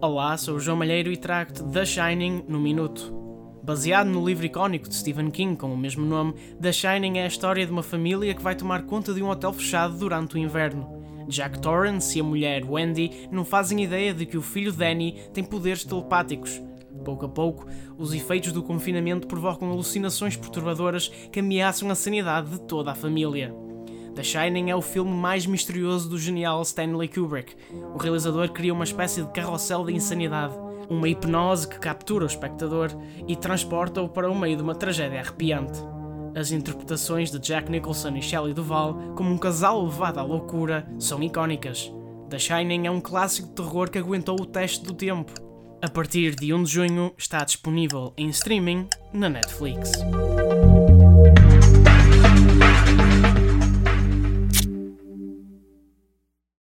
[0.00, 3.12] Olá, sou o João Malheiro e trago-te The Shining no Minuto.
[3.64, 7.26] Baseado no livro icónico de Stephen King com o mesmo nome, The Shining é a
[7.26, 11.26] história de uma família que vai tomar conta de um hotel fechado durante o inverno.
[11.26, 15.42] Jack Torrance e a mulher Wendy não fazem ideia de que o filho Danny tem
[15.42, 16.62] poderes telepáticos.
[17.04, 17.66] Pouco a pouco,
[17.98, 23.52] os efeitos do confinamento provocam alucinações perturbadoras que ameaçam a sanidade de toda a família.
[24.18, 27.54] The Shining é o filme mais misterioso do genial Stanley Kubrick.
[27.94, 30.54] O realizador cria uma espécie de carrossel de insanidade,
[30.90, 32.90] uma hipnose que captura o espectador
[33.28, 35.78] e transporta-o para o meio de uma tragédia arrepiante.
[36.34, 41.22] As interpretações de Jack Nicholson e Shelley Duvall, como um casal levado à loucura, são
[41.22, 41.88] icónicas.
[42.28, 45.32] The Shining é um clássico de terror que aguentou o teste do tempo.
[45.80, 49.92] A partir de 1 de junho está disponível em streaming na Netflix.